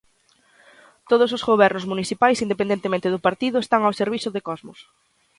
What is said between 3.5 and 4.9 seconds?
están ao servizo de Cosmos.